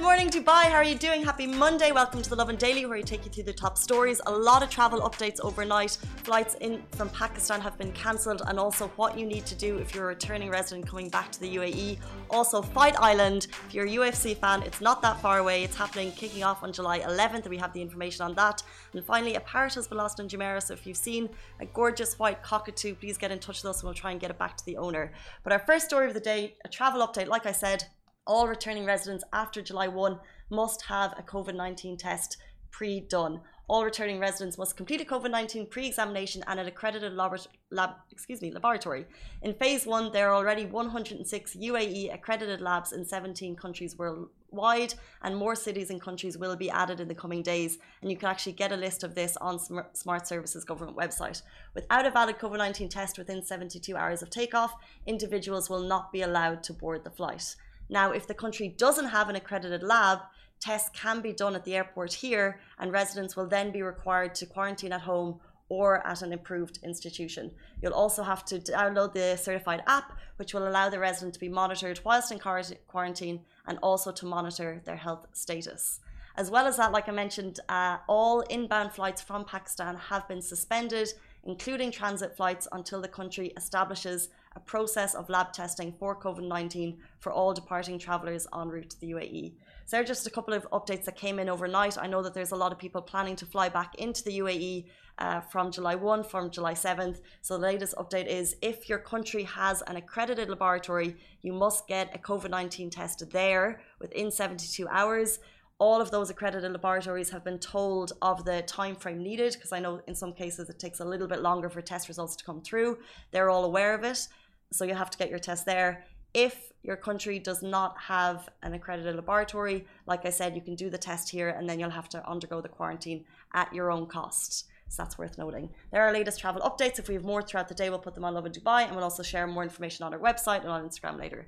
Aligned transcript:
Good 0.00 0.06
morning, 0.06 0.30
Dubai. 0.30 0.64
How 0.64 0.76
are 0.76 0.82
you 0.82 0.94
doing? 0.94 1.22
Happy 1.22 1.46
Monday. 1.46 1.92
Welcome 1.92 2.22
to 2.22 2.30
the 2.30 2.34
Lovin 2.34 2.56
Daily, 2.56 2.86
where 2.86 2.96
we 2.96 3.02
take 3.02 3.26
you 3.26 3.30
through 3.30 3.44
the 3.44 3.52
top 3.52 3.76
stories. 3.76 4.18
A 4.24 4.30
lot 4.30 4.62
of 4.62 4.70
travel 4.70 5.02
updates 5.02 5.38
overnight. 5.42 5.98
Flights 6.24 6.54
in 6.62 6.82
from 6.92 7.10
Pakistan 7.10 7.60
have 7.60 7.76
been 7.76 7.92
cancelled, 7.92 8.40
and 8.46 8.58
also 8.58 8.88
what 8.96 9.18
you 9.18 9.26
need 9.26 9.44
to 9.44 9.54
do 9.54 9.76
if 9.76 9.94
you're 9.94 10.04
a 10.04 10.14
returning 10.14 10.48
resident 10.48 10.88
coming 10.88 11.10
back 11.10 11.30
to 11.32 11.40
the 11.40 11.54
UAE. 11.56 11.98
Also, 12.30 12.62
Fight 12.62 12.98
Island. 12.98 13.48
If 13.66 13.74
you're 13.74 13.84
a 13.84 13.90
UFC 13.90 14.34
fan, 14.34 14.62
it's 14.62 14.80
not 14.80 15.02
that 15.02 15.20
far 15.20 15.36
away. 15.38 15.64
It's 15.64 15.76
happening, 15.76 16.12
kicking 16.12 16.44
off 16.44 16.62
on 16.62 16.72
July 16.72 17.00
11th, 17.00 17.42
and 17.42 17.50
we 17.50 17.58
have 17.58 17.74
the 17.74 17.82
information 17.82 18.24
on 18.24 18.34
that. 18.36 18.62
And 18.94 19.04
finally, 19.04 19.34
a 19.34 19.40
parrot 19.40 19.74
has 19.74 19.86
been 19.86 19.98
lost 19.98 20.18
in 20.18 20.28
Jumeirah. 20.28 20.62
So 20.62 20.72
if 20.72 20.86
you've 20.86 20.96
seen 20.96 21.28
a 21.60 21.66
gorgeous 21.66 22.18
white 22.18 22.42
cockatoo, 22.42 22.94
please 22.94 23.18
get 23.18 23.32
in 23.32 23.38
touch 23.38 23.62
with 23.62 23.68
us, 23.68 23.80
and 23.80 23.88
we'll 23.88 23.92
try 24.02 24.12
and 24.12 24.18
get 24.18 24.30
it 24.30 24.38
back 24.38 24.56
to 24.56 24.64
the 24.64 24.78
owner. 24.78 25.12
But 25.44 25.52
our 25.52 25.58
first 25.58 25.84
story 25.84 26.06
of 26.08 26.14
the 26.14 26.20
day, 26.20 26.56
a 26.64 26.68
travel 26.70 27.06
update. 27.06 27.26
Like 27.26 27.44
I 27.44 27.52
said, 27.52 27.84
all 28.26 28.46
returning 28.46 28.84
residents 28.84 29.24
after 29.32 29.62
July 29.62 29.88
1 29.88 30.18
must 30.50 30.82
have 30.82 31.14
a 31.18 31.22
COVID 31.22 31.54
19 31.54 31.96
test 31.96 32.36
pre 32.70 33.00
done. 33.00 33.40
All 33.68 33.84
returning 33.84 34.18
residents 34.18 34.58
must 34.58 34.76
complete 34.76 35.00
a 35.00 35.04
COVID 35.04 35.30
19 35.30 35.66
pre 35.66 35.86
examination 35.86 36.42
and 36.46 36.58
an 36.58 36.66
accredited 36.66 37.12
lab, 37.12 37.38
lab, 37.70 37.90
excuse 38.10 38.42
me, 38.42 38.50
laboratory. 38.50 39.06
In 39.42 39.54
phase 39.54 39.86
one, 39.86 40.12
there 40.12 40.28
are 40.28 40.34
already 40.34 40.66
106 40.66 41.56
UAE 41.56 42.12
accredited 42.12 42.60
labs 42.60 42.92
in 42.92 43.04
17 43.04 43.54
countries 43.54 43.96
worldwide, 43.96 44.94
and 45.22 45.36
more 45.36 45.54
cities 45.54 45.90
and 45.90 46.00
countries 46.00 46.36
will 46.36 46.56
be 46.56 46.70
added 46.70 46.98
in 47.00 47.06
the 47.06 47.14
coming 47.14 47.42
days. 47.42 47.78
And 48.02 48.10
you 48.10 48.16
can 48.16 48.28
actually 48.28 48.52
get 48.54 48.72
a 48.72 48.76
list 48.76 49.04
of 49.04 49.14
this 49.14 49.36
on 49.36 49.60
Smart 49.94 50.26
Services 50.26 50.64
government 50.64 50.96
website. 50.96 51.42
Without 51.74 52.06
a 52.06 52.10
valid 52.10 52.38
COVID 52.38 52.58
19 52.58 52.88
test 52.88 53.18
within 53.18 53.44
72 53.44 53.96
hours 53.96 54.22
of 54.22 54.30
takeoff, 54.30 54.74
individuals 55.06 55.70
will 55.70 55.82
not 55.82 56.12
be 56.12 56.22
allowed 56.22 56.64
to 56.64 56.72
board 56.72 57.04
the 57.04 57.10
flight. 57.10 57.54
Now, 57.90 58.12
if 58.12 58.26
the 58.28 58.34
country 58.34 58.68
doesn't 58.68 59.08
have 59.08 59.28
an 59.28 59.36
accredited 59.36 59.82
lab, 59.82 60.20
tests 60.60 60.90
can 60.94 61.20
be 61.20 61.32
done 61.32 61.56
at 61.56 61.64
the 61.64 61.74
airport 61.74 62.12
here, 62.12 62.60
and 62.78 62.92
residents 62.92 63.34
will 63.36 63.48
then 63.48 63.72
be 63.72 63.82
required 63.82 64.34
to 64.36 64.46
quarantine 64.46 64.92
at 64.92 65.00
home 65.00 65.40
or 65.68 66.06
at 66.06 66.22
an 66.22 66.32
approved 66.32 66.78
institution. 66.84 67.50
You'll 67.82 67.92
also 67.94 68.22
have 68.22 68.44
to 68.46 68.58
download 68.58 69.12
the 69.12 69.36
certified 69.36 69.82
app, 69.86 70.16
which 70.36 70.54
will 70.54 70.68
allow 70.68 70.88
the 70.88 70.98
resident 70.98 71.34
to 71.34 71.40
be 71.40 71.48
monitored 71.48 72.00
whilst 72.04 72.30
in 72.30 72.38
quarantine 72.38 73.40
and 73.66 73.78
also 73.82 74.12
to 74.12 74.26
monitor 74.26 74.82
their 74.84 74.96
health 74.96 75.26
status. 75.32 76.00
As 76.36 76.50
well 76.50 76.66
as 76.66 76.76
that, 76.76 76.92
like 76.92 77.08
I 77.08 77.12
mentioned, 77.12 77.60
uh, 77.68 77.98
all 78.08 78.40
inbound 78.42 78.92
flights 78.92 79.20
from 79.20 79.44
Pakistan 79.44 79.96
have 79.96 80.28
been 80.28 80.42
suspended, 80.42 81.08
including 81.44 81.90
transit 81.90 82.36
flights, 82.36 82.68
until 82.72 83.00
the 83.00 83.08
country 83.08 83.52
establishes 83.56 84.28
a 84.56 84.60
process 84.60 85.14
of 85.14 85.28
lab 85.28 85.52
testing 85.52 85.92
for 85.92 86.18
COVID 86.18 86.46
19 86.46 86.98
for 87.20 87.30
all 87.32 87.54
departing 87.54 87.98
travellers 87.98 88.46
en 88.52 88.68
route 88.68 88.90
to 88.90 89.00
the 89.00 89.12
UAE. 89.12 89.52
So, 89.86 89.96
there 89.96 90.00
are 90.00 90.04
just 90.04 90.26
a 90.26 90.30
couple 90.30 90.54
of 90.54 90.68
updates 90.70 91.04
that 91.04 91.16
came 91.16 91.38
in 91.38 91.48
overnight. 91.48 91.96
I 91.98 92.06
know 92.08 92.22
that 92.22 92.34
there's 92.34 92.50
a 92.50 92.56
lot 92.56 92.72
of 92.72 92.78
people 92.78 93.00
planning 93.00 93.36
to 93.36 93.46
fly 93.46 93.68
back 93.68 93.94
into 93.96 94.24
the 94.24 94.38
UAE 94.38 94.86
uh, 95.18 95.40
from 95.40 95.70
July 95.70 95.94
1, 95.94 96.24
from 96.24 96.50
July 96.50 96.74
7th. 96.74 97.20
So, 97.42 97.54
the 97.54 97.62
latest 97.62 97.94
update 97.96 98.26
is 98.26 98.56
if 98.60 98.88
your 98.88 98.98
country 98.98 99.44
has 99.44 99.82
an 99.82 99.96
accredited 99.96 100.48
laboratory, 100.48 101.16
you 101.42 101.52
must 101.52 101.86
get 101.86 102.14
a 102.14 102.18
COVID 102.18 102.50
19 102.50 102.90
test 102.90 103.22
there 103.30 103.80
within 104.00 104.30
72 104.30 104.88
hours 104.88 105.38
all 105.80 106.02
of 106.02 106.10
those 106.10 106.28
accredited 106.28 106.70
laboratories 106.70 107.30
have 107.30 107.42
been 107.42 107.58
told 107.58 108.12
of 108.20 108.44
the 108.44 108.60
time 108.62 108.94
frame 108.94 109.22
needed 109.22 109.54
because 109.54 109.72
I 109.72 109.80
know 109.80 110.02
in 110.06 110.14
some 110.14 110.34
cases 110.34 110.68
it 110.68 110.78
takes 110.78 111.00
a 111.00 111.04
little 111.06 111.26
bit 111.26 111.40
longer 111.40 111.70
for 111.70 111.80
test 111.80 112.06
results 112.06 112.36
to 112.36 112.44
come 112.44 112.60
through. 112.60 112.98
They're 113.30 113.48
all 113.48 113.64
aware 113.64 113.94
of 113.94 114.04
it 114.04 114.28
so 114.72 114.84
you 114.84 114.94
have 114.94 115.10
to 115.10 115.18
get 115.18 115.30
your 115.30 115.38
test 115.38 115.66
there. 115.66 116.04
If 116.32 116.72
your 116.82 116.96
country 116.96 117.38
does 117.38 117.62
not 117.62 117.96
have 117.98 118.48
an 118.62 118.72
accredited 118.72 119.16
laboratory, 119.16 119.86
like 120.06 120.24
I 120.24 120.30
said, 120.30 120.54
you 120.54 120.62
can 120.62 120.76
do 120.76 120.88
the 120.88 120.98
test 120.98 121.28
here 121.28 121.50
and 121.50 121.68
then 121.68 121.78
you'll 121.78 121.90
have 121.90 122.08
to 122.10 122.28
undergo 122.28 122.60
the 122.60 122.68
quarantine 122.68 123.24
at 123.52 123.72
your 123.74 123.90
own 123.90 124.06
cost. 124.06 124.66
So 124.88 125.02
that's 125.02 125.18
worth 125.18 125.38
noting. 125.38 125.70
There 125.92 126.02
are 126.02 126.12
latest 126.12 126.40
travel 126.40 126.62
updates. 126.62 126.98
If 126.98 127.08
we 127.08 127.14
have 127.14 127.24
more 127.24 127.42
throughout 127.42 127.68
the 127.68 127.74
day, 127.74 127.90
we'll 127.90 128.00
put 128.00 128.14
them 128.14 128.24
on 128.24 128.34
Lovin 128.34 128.52
Dubai 128.52 128.86
and 128.86 128.94
we'll 128.94 129.04
also 129.04 129.22
share 129.22 129.46
more 129.46 129.62
information 129.62 130.04
on 130.04 130.12
our 130.12 130.18
website 130.18 130.60
and 130.60 130.68
on 130.68 130.88
Instagram 130.88 131.18
later. 131.18 131.46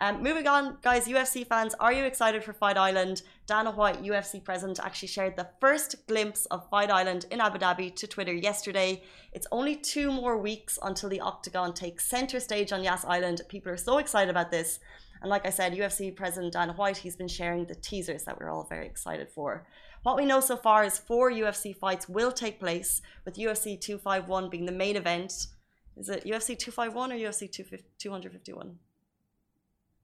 Um, 0.00 0.22
moving 0.22 0.46
on, 0.46 0.78
guys, 0.80 1.08
UFC 1.08 1.44
fans, 1.44 1.74
are 1.80 1.92
you 1.92 2.04
excited 2.04 2.44
for 2.44 2.52
Fight 2.52 2.76
Island? 2.76 3.22
Dana 3.48 3.72
White, 3.72 4.00
UFC 4.00 4.42
president, 4.42 4.78
actually 4.78 5.08
shared 5.08 5.34
the 5.34 5.48
first 5.60 6.06
glimpse 6.06 6.46
of 6.46 6.70
Fight 6.70 6.88
Island 6.88 7.26
in 7.32 7.40
Abu 7.40 7.58
Dhabi 7.58 7.96
to 7.96 8.06
Twitter 8.06 8.32
yesterday. 8.32 9.02
It's 9.32 9.48
only 9.50 9.74
two 9.74 10.12
more 10.12 10.38
weeks 10.38 10.78
until 10.84 11.08
the 11.08 11.20
Octagon 11.20 11.74
takes 11.74 12.06
center 12.06 12.38
stage 12.38 12.72
on 12.72 12.84
Yas 12.84 13.04
Island. 13.04 13.40
People 13.48 13.72
are 13.72 13.76
so 13.76 13.98
excited 13.98 14.30
about 14.30 14.52
this. 14.52 14.78
And 15.20 15.30
like 15.30 15.44
I 15.44 15.50
said, 15.50 15.72
UFC 15.72 16.14
president 16.14 16.52
Dana 16.52 16.74
White, 16.74 16.98
he's 16.98 17.16
been 17.16 17.26
sharing 17.26 17.64
the 17.64 17.74
teasers 17.74 18.22
that 18.22 18.38
we're 18.38 18.50
all 18.50 18.68
very 18.68 18.86
excited 18.86 19.28
for. 19.28 19.66
What 20.04 20.16
we 20.16 20.24
know 20.24 20.38
so 20.38 20.56
far 20.56 20.84
is 20.84 20.96
four 20.96 21.32
UFC 21.32 21.74
fights 21.76 22.08
will 22.08 22.30
take 22.30 22.60
place, 22.60 23.02
with 23.24 23.34
UFC 23.34 23.80
251 23.80 24.48
being 24.48 24.66
the 24.66 24.70
main 24.70 24.94
event. 24.94 25.48
Is 25.96 26.08
it 26.08 26.24
UFC 26.24 26.56
251 26.56 27.10
or 27.10 27.16
UFC 27.16 27.50
251? 27.98 28.78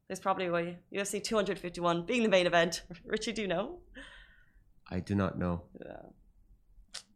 There's 0.09 0.21
probably 0.21 0.47
a. 0.47 0.79
UFC 0.93 1.23
251 1.23 2.05
being 2.05 2.23
the 2.23 2.29
main 2.29 2.47
event. 2.47 2.83
Richie, 3.07 3.33
do 3.33 3.43
you 3.43 3.49
know? 3.49 3.79
I 4.91 5.01
do 5.01 5.15
not 5.15 5.39
know. 5.39 5.63
Yeah. 5.85 5.97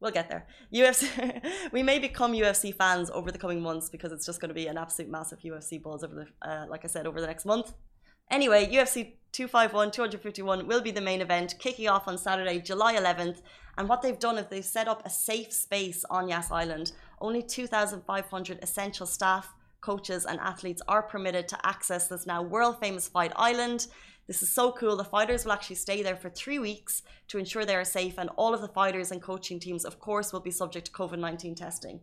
We'll 0.01 0.13
get 0.13 0.29
there. 0.31 0.47
UFC. 0.73 1.43
we 1.73 1.83
may 1.83 1.99
become 1.99 2.33
UFC 2.33 2.75
fans 2.75 3.11
over 3.11 3.31
the 3.31 3.39
coming 3.39 3.61
months 3.61 3.89
because 3.89 4.13
it's 4.13 4.25
just 4.25 4.41
going 4.41 4.49
to 4.49 4.55
be 4.55 4.67
an 4.69 4.79
absolute 4.79 5.11
massive 5.11 5.41
UFC 5.41 5.83
buzz 5.83 6.03
over 6.03 6.15
the, 6.15 6.49
uh, 6.49 6.67
like 6.69 6.85
I 6.85 6.89
said, 6.89 7.07
over 7.07 7.21
the 7.21 7.27
next 7.27 7.45
month. 7.45 7.75
Anyway, 8.31 8.67
UFC 8.67 9.15
251, 9.33 9.91
251 9.91 10.67
will 10.67 10.81
be 10.81 10.91
the 10.91 11.01
main 11.01 11.21
event, 11.21 11.55
kicking 11.59 11.89
off 11.89 12.07
on 12.07 12.17
Saturday, 12.17 12.61
July 12.61 12.95
11th. 12.95 13.41
And 13.77 13.89
what 13.89 14.03
they've 14.03 14.19
done 14.19 14.39
is 14.39 14.47
they've 14.47 14.65
set 14.65 14.89
up 14.89 15.05
a 15.05 15.11
safe 15.11 15.53
space 15.53 16.05
on 16.11 16.29
Yas 16.29 16.51
Island. 16.51 16.93
Only 17.21 17.43
2,500 17.43 18.59
essential 18.63 19.07
staff 19.07 19.55
coaches 19.89 20.27
and 20.27 20.39
athletes 20.41 20.83
are 20.87 21.03
permitted 21.03 21.49
to 21.49 21.67
access 21.67 22.09
this 22.09 22.27
now 22.27 22.43
world 22.43 22.77
famous 22.79 23.09
fight 23.09 23.33
island. 23.37 23.87
This 24.27 24.43
is 24.43 24.51
so 24.51 24.71
cool. 24.73 24.97
The 24.99 25.13
fighters 25.17 25.47
will 25.47 25.53
actually 25.53 25.77
stay 25.77 26.03
there 26.03 26.15
for 26.23 26.29
three 26.29 26.59
weeks 26.59 27.01
to 27.29 27.39
ensure 27.39 27.65
they 27.65 27.75
are 27.75 27.87
safe, 27.87 28.19
and 28.19 28.29
all 28.37 28.53
of 28.53 28.61
the 28.61 28.75
fighters 28.81 29.11
and 29.13 29.23
coaching 29.23 29.59
teams, 29.59 29.87
of 29.87 29.99
course, 29.99 30.31
will 30.31 30.47
be 30.49 30.51
subject 30.51 30.85
to 30.89 30.93
COVID 30.93 31.19
19 31.19 31.55
testing. 31.55 32.01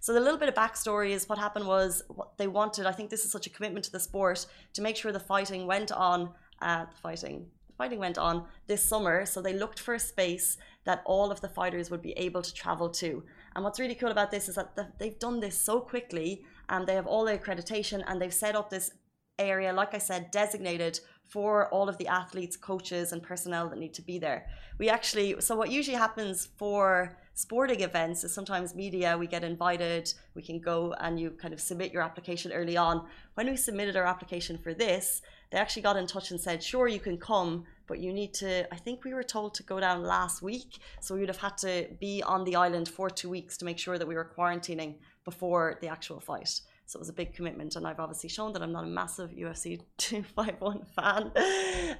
So, 0.00 0.12
the 0.12 0.18
little 0.18 0.40
bit 0.42 0.48
of 0.48 0.56
backstory 0.56 1.10
is 1.10 1.28
what 1.28 1.38
happened 1.38 1.68
was 1.68 2.02
what 2.08 2.36
they 2.38 2.48
wanted. 2.48 2.86
I 2.86 2.92
think 2.96 3.08
this 3.08 3.24
is 3.24 3.30
such 3.30 3.46
a 3.46 3.54
commitment 3.56 3.84
to 3.84 3.92
the 3.92 4.00
sport 4.00 4.46
to 4.72 4.82
make 4.82 4.96
sure 4.96 5.12
the 5.12 5.30
fighting 5.34 5.68
went 5.68 5.92
on, 5.92 6.30
uh, 6.60 6.86
the 6.92 7.00
fighting, 7.06 7.46
fighting 7.80 8.00
went 8.00 8.18
on 8.18 8.46
this 8.66 8.82
summer. 8.92 9.24
So, 9.26 9.40
they 9.40 9.54
looked 9.62 9.78
for 9.78 9.94
a 9.94 10.00
space 10.12 10.56
that 10.88 11.02
all 11.04 11.30
of 11.30 11.40
the 11.40 11.54
fighters 11.58 11.88
would 11.88 12.02
be 12.02 12.14
able 12.26 12.42
to 12.42 12.52
travel 12.62 12.88
to. 13.02 13.22
And 13.54 13.62
what's 13.62 13.78
really 13.78 13.94
cool 14.00 14.10
about 14.16 14.32
this 14.32 14.48
is 14.48 14.56
that 14.56 14.98
they've 14.98 15.18
done 15.20 15.38
this 15.38 15.56
so 15.68 15.78
quickly 15.78 16.44
and 16.68 16.86
they 16.86 16.94
have 16.94 17.06
all 17.06 17.24
the 17.24 17.38
accreditation 17.38 18.02
and 18.06 18.20
they've 18.20 18.34
set 18.34 18.56
up 18.56 18.70
this 18.70 18.92
area, 19.38 19.72
like 19.72 19.94
I 19.94 19.98
said, 19.98 20.30
designated 20.30 21.00
for 21.28 21.68
all 21.68 21.88
of 21.88 21.98
the 21.98 22.08
athletes, 22.08 22.56
coaches, 22.56 23.12
and 23.12 23.22
personnel 23.22 23.68
that 23.68 23.78
need 23.78 23.94
to 23.94 24.02
be 24.02 24.18
there. 24.18 24.46
We 24.78 24.88
actually, 24.88 25.40
so 25.40 25.54
what 25.56 25.70
usually 25.70 25.96
happens 25.96 26.48
for 26.56 27.18
sporting 27.34 27.82
events 27.82 28.24
is 28.24 28.32
sometimes 28.32 28.74
media, 28.74 29.16
we 29.16 29.26
get 29.26 29.44
invited, 29.44 30.12
we 30.34 30.42
can 30.42 30.58
go 30.58 30.94
and 31.00 31.20
you 31.20 31.30
kind 31.30 31.52
of 31.52 31.60
submit 31.60 31.92
your 31.92 32.02
application 32.02 32.50
early 32.52 32.76
on. 32.76 33.06
When 33.34 33.46
we 33.46 33.56
submitted 33.56 33.94
our 33.94 34.06
application 34.06 34.56
for 34.56 34.72
this, 34.72 35.20
they 35.50 35.58
actually 35.58 35.82
got 35.82 35.96
in 35.96 36.06
touch 36.06 36.30
and 36.30 36.40
said, 36.40 36.62
sure, 36.62 36.88
you 36.88 37.00
can 37.00 37.18
come, 37.18 37.64
but 37.86 38.00
you 38.00 38.12
need 38.12 38.32
to, 38.34 38.72
I 38.72 38.76
think 38.76 39.04
we 39.04 39.14
were 39.14 39.22
told 39.22 39.54
to 39.54 39.62
go 39.62 39.78
down 39.78 40.02
last 40.02 40.42
week. 40.42 40.78
So 41.00 41.14
we 41.14 41.20
would 41.20 41.28
have 41.28 41.38
had 41.38 41.58
to 41.58 41.88
be 42.00 42.22
on 42.22 42.44
the 42.44 42.56
island 42.56 42.88
for 42.88 43.10
two 43.10 43.28
weeks 43.28 43.56
to 43.58 43.64
make 43.64 43.78
sure 43.78 43.98
that 43.98 44.08
we 44.08 44.14
were 44.14 44.32
quarantining 44.36 44.96
before 45.24 45.78
the 45.82 45.88
actual 45.88 46.20
fight. 46.20 46.60
So 46.88 46.96
it 46.96 47.00
was 47.00 47.10
a 47.10 47.12
big 47.12 47.34
commitment, 47.34 47.76
and 47.76 47.86
I've 47.86 48.00
obviously 48.00 48.30
shown 48.30 48.54
that 48.54 48.62
I'm 48.62 48.72
not 48.72 48.84
a 48.84 48.86
massive 48.86 49.32
UFC 49.32 49.78
251 49.98 50.86
fan. 50.96 51.30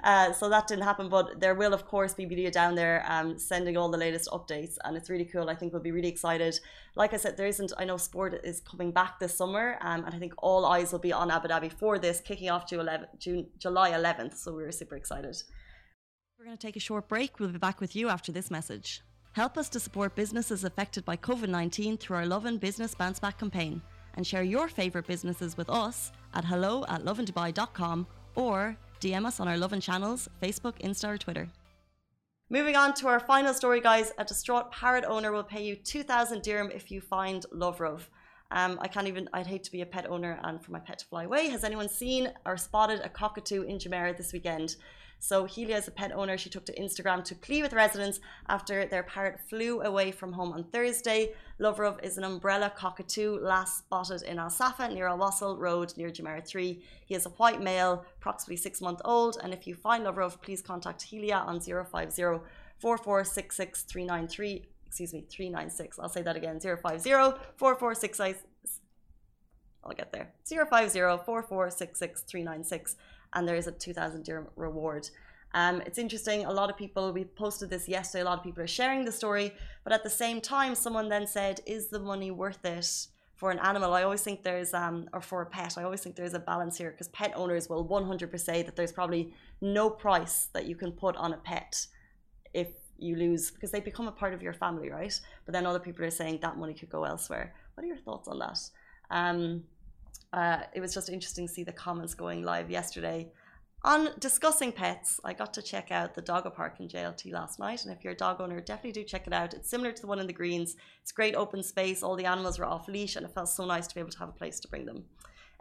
Uh, 0.03 0.33
so 0.33 0.49
that 0.49 0.65
didn't 0.65 0.83
happen, 0.83 1.09
but 1.09 1.39
there 1.39 1.53
will, 1.53 1.75
of 1.75 1.85
course, 1.85 2.15
be 2.15 2.25
media 2.25 2.49
down 2.49 2.73
there 2.73 3.05
um, 3.07 3.37
sending 3.37 3.77
all 3.77 3.89
the 3.91 3.99
latest 3.99 4.27
updates, 4.31 4.77
and 4.83 4.97
it's 4.97 5.07
really 5.07 5.25
cool. 5.25 5.47
I 5.47 5.53
think 5.53 5.73
we'll 5.73 5.83
be 5.83 5.91
really 5.91 6.07
excited. 6.07 6.59
Like 6.95 7.13
I 7.13 7.17
said, 7.17 7.37
there 7.37 7.45
isn't, 7.45 7.71
I 7.77 7.85
know 7.85 7.97
sport 7.97 8.41
is 8.43 8.61
coming 8.61 8.91
back 8.91 9.19
this 9.19 9.37
summer, 9.37 9.77
um, 9.81 10.05
and 10.05 10.15
I 10.15 10.17
think 10.17 10.33
all 10.39 10.65
eyes 10.65 10.91
will 10.91 10.97
be 10.97 11.13
on 11.13 11.29
Abu 11.29 11.49
Dhabi 11.49 11.71
for 11.71 11.99
this, 11.99 12.19
kicking 12.19 12.49
off 12.49 12.65
to 12.69 12.79
11, 12.79 13.09
June, 13.19 13.45
July 13.59 13.91
11th. 13.91 14.37
So 14.37 14.53
we're 14.53 14.71
super 14.71 14.95
excited. 14.95 15.37
We're 16.39 16.45
going 16.45 16.57
to 16.57 16.67
take 16.67 16.77
a 16.77 16.79
short 16.79 17.07
break. 17.07 17.39
We'll 17.39 17.49
be 17.49 17.59
back 17.59 17.79
with 17.79 17.95
you 17.95 18.09
after 18.09 18.31
this 18.31 18.49
message. 18.49 19.03
Help 19.33 19.55
us 19.55 19.69
to 19.69 19.79
support 19.79 20.15
businesses 20.15 20.63
affected 20.63 21.05
by 21.05 21.15
COVID 21.15 21.49
19 21.49 21.97
through 21.97 22.17
our 22.17 22.25
Lovin 22.25 22.57
Business 22.57 22.95
Bounce 22.95 23.19
Back 23.19 23.37
campaign 23.37 23.83
and 24.19 24.27
share 24.27 24.43
your 24.43 24.67
favourite 24.67 25.07
businesses 25.07 25.55
with 25.55 25.69
us 25.69 26.11
at 26.33 26.43
hello 26.43 26.83
at 26.89 27.05
lovindubai.com 27.05 28.05
or 28.35 28.75
DM 28.99 29.25
us 29.25 29.39
on 29.39 29.47
our 29.47 29.55
Lovin 29.55 29.79
channels, 29.79 30.27
Facebook, 30.43 30.73
Insta, 30.81 31.07
or 31.07 31.17
Twitter. 31.17 31.47
Moving 32.49 32.75
on 32.75 32.93
to 32.95 33.07
our 33.07 33.21
final 33.21 33.53
story, 33.53 33.79
guys. 33.79 34.11
A 34.17 34.25
distraught 34.25 34.73
parrot 34.73 35.05
owner 35.07 35.31
will 35.31 35.45
pay 35.45 35.63
you 35.63 35.77
2,000 35.77 36.41
dirham 36.41 36.69
if 36.69 36.91
you 36.91 36.99
find 36.99 37.45
Lovrov. 37.53 38.01
Um, 38.51 38.77
I 38.81 38.89
can't 38.89 39.07
even, 39.07 39.29
I'd 39.31 39.47
hate 39.47 39.63
to 39.63 39.71
be 39.71 39.83
a 39.83 39.85
pet 39.85 40.09
owner 40.09 40.37
and 40.43 40.61
for 40.61 40.73
my 40.73 40.79
pet 40.79 40.99
to 40.99 41.05
fly 41.05 41.23
away. 41.23 41.47
Has 41.47 41.63
anyone 41.63 41.87
seen 41.87 42.33
or 42.45 42.57
spotted 42.57 42.99
a 42.99 43.07
cockatoo 43.07 43.61
in 43.61 43.77
Jumeirah 43.77 44.17
this 44.17 44.33
weekend? 44.33 44.75
So 45.19 45.43
Helia 45.43 45.77
is 45.77 45.87
a 45.87 45.91
pet 45.91 46.11
owner. 46.13 46.37
She 46.37 46.49
took 46.49 46.65
to 46.65 46.73
Instagram 46.73 47.23
to 47.25 47.35
plead 47.35 47.63
with 47.63 47.73
residents 47.73 48.19
after 48.47 48.85
their 48.85 49.03
parrot 49.03 49.39
flew 49.49 49.81
away 49.81 50.11
from 50.11 50.31
home 50.33 50.53
on 50.53 50.63
Thursday. 50.63 51.33
Lovrov 51.59 52.03
is 52.03 52.17
an 52.17 52.23
umbrella 52.23 52.71
cockatoo 52.75 53.37
last 53.39 53.79
spotted 53.79 54.21
in 54.21 54.39
Al 54.39 54.49
Safa 54.49 54.87
near 54.89 55.07
Al 55.07 55.17
Wasl 55.17 55.57
Road 55.57 55.93
near 55.97 56.09
Jumeirah 56.09 56.47
3. 56.47 56.81
He 57.05 57.15
is 57.15 57.25
a 57.25 57.29
white 57.29 57.61
male, 57.61 58.05
approximately 58.17 58.57
six 58.57 58.81
months 58.81 59.01
old. 59.03 59.37
And 59.43 59.53
if 59.53 59.67
you 59.67 59.75
find 59.75 60.05
Lovrov, 60.05 60.41
please 60.41 60.61
contact 60.61 61.01
Helia 61.01 61.45
on 61.45 61.59
050 61.59 62.45
4466 62.79 63.83
393 63.83 64.65
excuse 64.89 65.13
me, 65.13 65.23
396. 65.29 65.99
I'll 65.99 66.09
say 66.09 66.23
that 66.23 66.35
again 66.35 66.59
050 66.59 66.79
4466. 67.57 68.79
I'll 69.83 69.93
get 69.93 70.11
there. 70.11 70.33
050 70.45 70.65
4466 70.69 72.21
396. 72.21 72.95
And 73.33 73.47
there 73.47 73.55
is 73.55 73.67
a 73.67 73.71
2000 73.71 74.23
dirham 74.23 74.47
reward. 74.55 75.09
Um, 75.53 75.81
it's 75.81 75.97
interesting. 75.97 76.45
A 76.45 76.51
lot 76.51 76.69
of 76.69 76.77
people, 76.77 77.11
we 77.11 77.25
posted 77.25 77.69
this 77.69 77.87
yesterday, 77.87 78.21
a 78.21 78.25
lot 78.25 78.37
of 78.37 78.43
people 78.43 78.63
are 78.63 78.67
sharing 78.67 79.05
the 79.05 79.11
story. 79.11 79.53
But 79.83 79.93
at 79.93 80.03
the 80.03 80.09
same 80.09 80.41
time, 80.41 80.75
someone 80.75 81.09
then 81.09 81.25
said, 81.25 81.61
Is 81.65 81.87
the 81.87 81.99
money 81.99 82.31
worth 82.31 82.63
it? 82.65 83.07
For 83.35 83.51
an 83.51 83.59
animal, 83.59 83.93
I 83.93 84.03
always 84.03 84.21
think 84.21 84.43
there's, 84.43 84.73
um, 84.73 85.09
or 85.13 85.21
for 85.21 85.41
a 85.41 85.45
pet, 85.45 85.77
I 85.77 85.83
always 85.83 86.01
think 86.01 86.17
there's 86.17 86.33
a 86.33 86.39
balance 86.39 86.77
here 86.77 86.91
because 86.91 87.07
pet 87.07 87.31
owners 87.37 87.69
will 87.69 87.87
100% 87.87 88.37
say 88.37 88.63
that 88.63 88.75
there's 88.75 88.91
probably 88.91 89.33
no 89.61 89.89
price 89.89 90.49
that 90.53 90.65
you 90.65 90.75
can 90.75 90.91
put 90.91 91.15
on 91.15 91.31
a 91.31 91.37
pet 91.37 91.87
if 92.53 92.67
you 92.97 93.15
lose 93.15 93.49
because 93.51 93.71
they 93.71 93.79
become 93.79 94.09
a 94.09 94.11
part 94.11 94.33
of 94.33 94.41
your 94.41 94.51
family, 94.51 94.89
right? 94.89 95.17
But 95.45 95.53
then 95.53 95.65
other 95.65 95.79
people 95.79 96.03
are 96.03 96.09
saying 96.09 96.39
that 96.41 96.57
money 96.57 96.73
could 96.73 96.89
go 96.89 97.05
elsewhere. 97.05 97.55
What 97.73 97.85
are 97.85 97.87
your 97.87 97.97
thoughts 97.97 98.27
on 98.27 98.39
that? 98.39 98.59
Um, 99.09 99.63
uh, 100.33 100.59
it 100.73 100.81
was 100.81 100.93
just 100.93 101.09
interesting 101.09 101.47
to 101.47 101.53
see 101.53 101.63
the 101.63 101.71
comments 101.71 102.13
going 102.13 102.43
live 102.43 102.69
yesterday 102.69 103.31
on 103.83 104.09
discussing 104.19 104.71
pets. 104.71 105.19
I 105.23 105.33
got 105.33 105.53
to 105.53 105.61
check 105.61 105.91
out 105.91 106.13
the 106.13 106.21
dog 106.21 106.53
park 106.53 106.79
in 106.79 106.87
JLT 106.87 107.31
last 107.31 107.59
night, 107.59 107.85
and 107.85 107.95
if 107.95 108.03
you're 108.03 108.13
a 108.13 108.17
dog 108.17 108.41
owner, 108.41 108.59
definitely 108.59 108.91
do 108.91 109.03
check 109.03 109.25
it 109.25 109.33
out. 109.33 109.53
It's 109.53 109.69
similar 109.69 109.91
to 109.91 110.01
the 110.01 110.07
one 110.07 110.19
in 110.19 110.27
the 110.27 110.33
Greens. 110.33 110.75
It's 111.01 111.11
great 111.11 111.35
open 111.35 111.63
space. 111.63 112.03
All 112.03 112.15
the 112.15 112.25
animals 112.25 112.59
were 112.59 112.65
off 112.65 112.87
leash, 112.87 113.15
and 113.15 113.25
it 113.25 113.33
felt 113.33 113.49
so 113.49 113.65
nice 113.65 113.87
to 113.87 113.95
be 113.95 114.01
able 114.01 114.11
to 114.11 114.19
have 114.19 114.29
a 114.29 114.33
place 114.33 114.59
to 114.61 114.67
bring 114.67 114.85
them. 114.85 115.05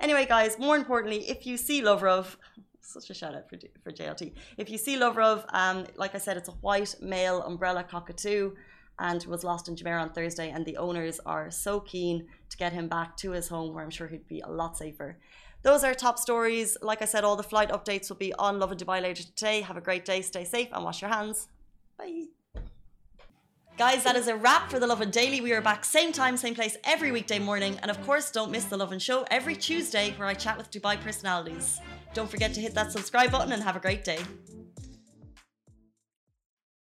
Anyway, 0.01 0.27
guys, 0.27 0.59
more 0.59 0.77
importantly, 0.77 1.29
if 1.29 1.47
you 1.47 1.57
see 1.57 1.81
Lovrov, 1.81 2.37
such 2.81 3.11
a 3.11 3.15
shout 3.15 3.35
out 3.35 3.49
for, 3.49 3.59
for 3.83 3.93
JLT. 3.93 4.33
If 4.57 4.71
you 4.71 4.79
see 4.79 4.97
Lovrov, 4.97 5.45
um, 5.53 5.87
like 5.97 6.15
I 6.15 6.19
said, 6.19 6.37
it's 6.37 6.49
a 6.49 6.53
white 6.53 6.95
male 7.01 7.43
umbrella 7.43 7.85
cockatoo 7.85 8.53
and 8.99 9.25
was 9.25 9.45
lost 9.45 9.69
in 9.69 9.77
Jumeirah 9.77 10.03
on 10.03 10.11
Thursday. 10.11 10.51
And 10.51 10.65
the 10.65 10.77
owners 10.77 11.21
are 11.25 11.51
so 11.51 11.81
keen 11.81 12.27
to 12.51 12.57
get 12.57 12.73
him 12.73 12.89
back 12.89 13.17
to 13.19 13.33
his 13.33 13.49
home, 13.49 13.75
where 13.75 13.85
I'm 13.85 13.91
sure 13.91 14.09
he'd 14.09 14.29
be 14.29 14.41
a 14.41 14.49
lot 14.49 14.77
safer. 14.77 15.19
Those 15.63 15.83
are 15.85 15.95
top 15.95 16.19
stories. 16.19 16.77
Like 16.83 17.03
I 17.03 17.05
said, 17.05 17.25
all 17.25 17.37
the 17.37 17.43
flight 17.43 17.71
updates 17.71 18.09
will 18.09 18.17
be 18.17 18.33
on 18.35 18.59
Lovin 18.59 18.79
Dubai 18.79 19.03
later 19.03 19.23
today. 19.23 19.61
Have 19.63 19.77
a 19.77 19.81
great 19.81 20.05
day, 20.05 20.23
stay 20.23 20.45
safe, 20.45 20.69
and 20.73 20.85
wash 20.85 21.03
your 21.03 21.11
hands. 21.11 21.49
Bye. 21.99 22.27
Guys, 23.77 24.03
that 24.03 24.17
is 24.17 24.27
a 24.27 24.35
wrap 24.35 24.71
for 24.71 24.81
the 24.81 24.87
Lovin 24.89 25.11
Daily. 25.11 25.41
We 25.41 25.53
are 25.53 25.61
back 25.61 25.85
same 25.85 26.11
time, 26.13 26.37
same 26.37 26.55
place 26.55 26.77
every 26.83 27.13
weekday 27.13 27.39
morning. 27.39 27.79
And 27.81 27.93
of 27.93 28.05
course, 28.05 28.33
don't 28.33 28.51
miss 28.51 28.65
the 28.65 28.77
Lovin 28.77 28.99
Show 28.99 29.25
every 29.31 29.55
Tuesday 29.55 30.15
where 30.17 30.27
I 30.27 30.35
chat 30.35 30.59
with 30.59 30.71
Dubai 30.73 31.01
personalities. 31.01 31.81
Don't 32.13 32.29
forget 32.29 32.53
to 32.55 32.61
hit 32.61 32.75
that 32.75 32.91
subscribe 32.91 33.31
button 33.31 33.53
and 33.53 33.63
have 33.63 33.77
a 33.77 33.81
great 33.81 34.03
day. 34.03 34.19